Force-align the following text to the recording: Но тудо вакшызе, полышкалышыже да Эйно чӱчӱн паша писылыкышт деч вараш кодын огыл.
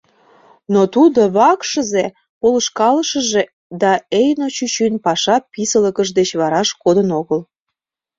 Но 0.73 0.81
тудо 0.93 1.21
вакшызе, 1.35 2.05
полышкалышыже 2.39 3.43
да 3.81 3.91
Эйно 4.21 4.47
чӱчӱн 4.55 4.93
паша 5.05 5.35
писылыкышт 5.51 6.13
деч 6.19 6.29
вараш 6.39 6.69
кодын 6.83 7.09
огыл. 7.19 7.41